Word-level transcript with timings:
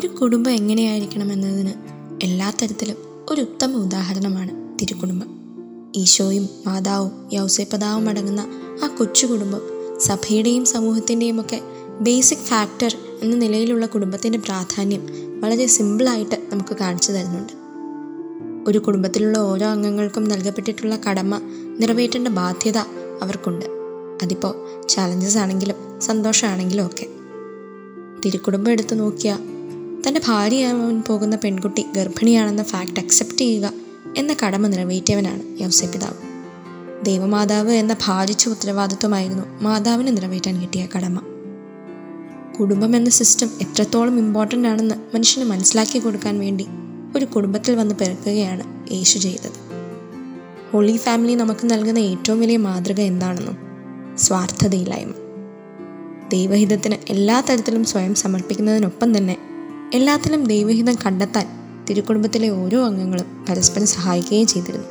ഒരു 0.00 0.08
കുടുംബം 0.08 0.52
എങ്ങനെയായിരിക്കണം 0.52 1.32
എന്നതിന് 1.32 1.72
എല്ലാ 2.22 2.52
തരത്തിലും 2.62 2.96
ഒരു 3.30 3.40
ഉത്തമ 3.40 3.72
ഉദാഹരണമാണ് 3.72 4.78
തിരുക്കുടുംബം. 4.78 5.26
ഈശോയും 5.96 6.48
മാതാവും 6.66 7.30
യൗസേപ്പതാവും 7.32 8.08
അടങ്ങുന്ന 8.08 8.46
ആ 8.84 8.86
കൊച്ചു 8.86 9.26
കുടുംബം 9.26 9.60
സഭയുടെയും 10.00 10.64
സമൂഹത്തിന്റെയും 10.64 11.40
ഒക്കെ 11.40 11.60
ബേസിക് 12.00 12.38
ഫാക്ടർ 12.38 12.96
എന്ന 13.22 13.36
നിലയിലുള്ള 13.36 13.86
കുടുംബത്തിന്റെ 13.86 14.38
പ്രാധാന്യം 14.38 15.06
വളരെ 15.40 15.66
സിമ്പിളായിട്ട് 15.66 16.48
നമുക്ക് 16.52 16.76
കാണിച്ചു 16.76 17.12
തരുന്നുണ്ട്. 17.12 17.52
ഒരു 18.70 18.78
കുടുംബത്തിലുള്ള 18.78 19.38
ഓരോ 19.38 19.66
അംഗങ്ങൾക്കും 19.66 20.28
നൽകപ്പെട്ടിട്ടുള്ള 20.28 20.96
കടമ 20.96 21.40
നിറവേറ്റേണ്ട 21.78 22.28
ബാധ്യത 22.28 22.78
അവർക്കുണ്ട്. 23.22 23.66
അതിപ്പോൾ 24.22 24.82
ചാലഞ്ചസ് 24.88 25.38
ആണെങ്കിലും 25.38 26.00
സന്തോഷമാണെങ്കിലും 26.00 26.86
ഒക്കെ. 26.86 27.06
തിരുക്കുടുംബം 28.24 28.72
എടുത്തു 28.72 28.94
നോക്കിയാൽ 28.94 29.49
തന്റെ 30.08 30.20
ഭാര്യയാവാൻ 30.26 31.02
പോകുന്ന 31.06 31.36
പെൺകുട്ടി 31.36 31.86
ഗർഭിണിയാണെന്ന 31.96 32.62
ഫാക്റ്റ് 32.62 33.00
അക്സെപ്റ്റ് 33.00 33.38
ചെയ്യുക 33.38 33.72
എന്ന 34.16 34.36
കടമ 34.46 34.66
നിറവേറ്റിയവനാണ് 34.66 35.62
യൗസപിതാവ് 35.62 36.30
ദേവമാതാവ് 37.04 37.70
എന്ന 37.70 37.96
ഭാരിച്ച 38.06 38.48
ഉത്തരവാദിത്വമായിരുന്നു 38.48 39.62
മാതാവിന് 39.62 40.16
നിറവേറ്റാൻ 40.16 40.60
കിട്ടിയ 40.60 40.88
കടമ. 40.96 41.20
കുടുംബം 42.60 42.96
എന്ന 42.96 43.10
സിസ്റ്റം 43.10 43.50
എത്രത്തോളം 43.60 44.18
ഇമ്പോർട്ടന്റ് 44.18 44.68
ആണെന്ന് 44.68 44.94
മനുഷ്യന് 44.94 45.50
മനസ്സിലാക്കി 45.50 45.98
കൊടുക്കാൻ 45.98 46.38
വേണ്ടി 46.38 46.66
ഒരു 47.16 47.24
കുടുംബത്തിൽ 47.24 47.74
വന്ന് 47.74 47.94
പിറക്കുകയാണ് 47.94 48.92
യേശു 48.92 49.18
ചെയ്തത്. 49.18 49.70
ഹോളി 50.72 50.96
ഫാമിലി 50.96 51.34
നമുക്ക് 51.34 51.70
നൽകുന്ന 51.70 51.98
ഏറ്റവും 51.98 52.40
വലിയ 52.40 52.56
മാതൃക 52.56 53.00
എന്താണെന്നും? 53.00 53.58
സ്വാർത്ഥതയില്ലായ്മ. 54.16 55.12
ദൈവഹിതത്തിന് 56.28 56.96
എല്ലാ 57.08 57.40
തരത്തിലും 57.40 57.84
സ്വയം 57.84 58.14
സമർപ്പിക്കുന്നതിനൊപ്പം 58.14 59.18
തന്നെ 59.18 59.49
എല്ലാത്തിലും 59.94 60.44
ദൈവഹിതം 60.44 60.94
കണ്ടെത്താൻ 60.94 61.46
തിരുക്കുടുംബത്തിലെ 61.90 62.48
ഓരോ 62.48 62.84
അംഗങ്ങളും 62.84 63.46
പരസ്പരം 63.48 63.86
സഹായിക്കുകയും 63.86 64.46
ചെയ്തിരുന്നു. 64.46 64.86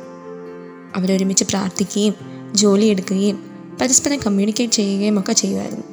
അവരൊരുമിച്ച് 0.96 1.44
പ്രാർത്ഥിക്കുകയും 1.44 2.14
ജോലിയെടുക്കുകയും 2.54 3.50
പരസ്പരം 3.80 4.18
കമ്മ്യൂണിക്കേറ്റ് 4.18 4.72
ചെയ്യുകയും 4.72 5.18
ഒക്കെ 5.18 5.32
ചെയ്യുമായിരുന്നു. 5.32 5.84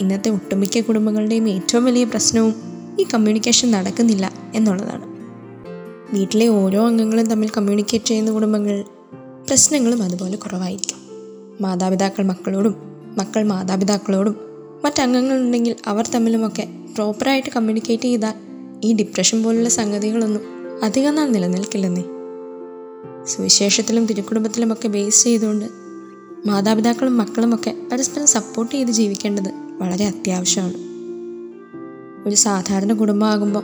ഇന്നത്തെ 0.00 0.30
ഒട്ടുമിക്ക 0.30 0.80
കുടുംബങ്ങളുടെയും 0.80 1.48
ഏറ്റവും 1.48 1.84
വലിയ 1.84 2.04
പ്രശ്നവും 2.04 2.54
ഈ 3.00 3.06
കമ്മ്യൂണിക്കേഷൻ 3.14 3.70
നടക്കുന്നില്ല 3.70 4.32
എന്നുള്ളതാണ്. 4.54 5.04
വീട്ടിലെ 6.14 6.48
ഓരോ 6.48 6.86
അംഗങ്ങളും 6.86 7.26
തമ്മിൽ 7.26 7.48
കമ്മ്യൂണിക്കേറ്റ് 7.48 8.06
ചെയ്യുന്ന 8.06 8.30
കുടുംബങ്ങൾ 8.30 8.84
പ്രശ്നങ്ങളും 9.48 10.02
അതുപോലെ 10.02 10.36
കുറവായിരിക്കും. 10.36 10.96
മാതാപിതാക്കൾ 11.60 12.22
മക്കളോടും 12.22 12.74
മക്കൾ 13.18 13.42
മാതാപിതാക്കളോടും 13.42 14.36
മറ്റംഗങ്ങളുണ്ടെങ്കിൽ 14.84 15.76
അവർ 15.86 16.06
തമ്മിലുമൊക്കെ 16.06 16.81
പ്രോപ്പറായിട്ട് 16.94 17.50
കമ്മ്യൂണിക്കേറ്റ് 17.56 18.02
ചെയ്താൽ 18.02 18.34
ഈ 18.84 18.92
ഡിപ്രഷൻ 18.92 19.42
പോലുള്ള 19.42 19.68
സംഗതികളൊന്നും 19.68 20.40
അധികം 20.82 21.14
നാൾ 21.14 21.28
നിലനിൽക്കില്ലെന്നേ. 21.28 22.02
സുവിശേഷത്തിലും 23.24 24.06
തിരുക്കുടുംബത്തിലുമൊക്കെ 24.06 24.88
ബേസ് 24.88 25.24
ചെയ്തുകൊണ്ട് 25.24 25.64
മാതാപിതാക്കളും 26.46 27.18
മക്കളുമൊക്കെ 27.18 27.74
പരസ്പരം 27.92 28.26
സപ്പോർട്ട് 28.26 28.74
ചെയ്ത് 28.74 28.90
ജീവിക്കേണ്ടത് 28.90 29.48
വളരെ 29.78 30.06
അത്യാവശ്യമാണ്. 30.06 30.74
ഒരു 32.28 32.34
സാധാരണ 32.34 32.92
കുടുംബമാകുമ്പോൾ 32.92 33.62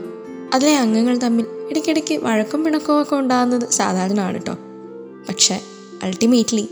അതിലെ 0.54 0.76
അംഗങ്ങൾ 0.76 1.18
തമ്മിൽ 1.18 1.46
ഇടയ്ക്കിടയ്ക്ക് 1.70 2.14
വഴക്കും 2.14 2.64
പിണക്കവും 2.64 3.02
ഒക്കെ 3.02 3.16
ഉണ്ടാകുന്നത് 3.16 3.70
സാധാരണമാണ് 3.70 4.34
കേട്ടോ 4.34 4.56
പക്ഷേ 5.28 5.60
അൾട്ടിമേറ്റ്ലി 6.02 6.68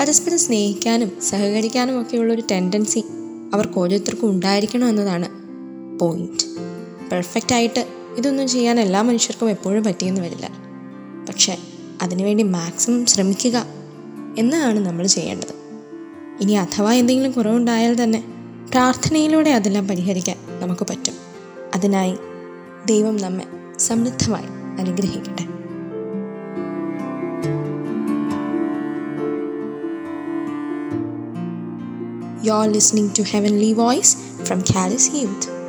പരസ്പരം 0.00 0.38
സ്നേഹിക്കാനും 0.38 1.12
സഹകരിക്കാനും 1.22 2.00
ഒക്കെയുള്ള 2.00 2.32
ഒരു 2.32 2.42
ടെൻഡൻസി 2.50 3.04
അവർക്ക് 3.54 3.78
ഓരോരുത്തർക്കും 3.78 4.30
ഉണ്ടായിരിക്കണം 4.30 4.88
എന്നതാണ് 4.88 5.39
പോയിന്റ് 6.00 6.44
പെർഫെക്റ്റ് 7.12 7.54
ആയിട്ട് 7.54 7.88
ഇതൊന്നും 8.16 8.48
ചെയ്യാൻ 8.48 8.80
എല്ലാ 8.80 9.02
മനുഷ്യർക്കും 9.02 9.50
എപ്പോഴും 9.50 9.84
പറ്റിയെന്ന് 9.84 10.20
വരില്ല. 10.20 10.50
പക്ഷേ 11.28 11.58
അതിനുവേണ്ടി 12.02 12.44
മാക്സിമം 12.44 13.06
ശ്രമിക്കുക 13.06 13.66
എന്നതാണ് 14.38 14.78
നമ്മൾ 14.78 15.06
ചെയ്യേണ്ടത്. 15.06 15.54
ഇനി 16.40 16.52
അഥവാ 16.52 16.92
എന്തെങ്കിലും 16.92 17.32
കുറവുണ്ടായാൽ 17.32 18.02
തന്നെ 18.02 18.24
പ്രാർത്ഥനയിലൂടെ 18.70 19.50
അതെല്ലാം 19.50 19.88
പരിഹരിക്കാൻ 19.88 20.36
നമുക്ക് 20.60 20.86
പറ്റും. 20.90 21.14
അതിനായി 21.74 22.16
ദൈവം 22.86 23.16
നമ്മെ 23.16 23.44
സമൃദ്ധമായി 23.78 24.48
അനുഗ്രഹിക്കട്ടെ. 24.80 25.46
You're 32.44 32.68
listening 32.74 33.08
to 33.18 33.22
heavenly 33.22 33.72
Voice 33.72 34.44
from 34.44 34.58
Khalis 34.58 35.10
Youth. 35.10 35.59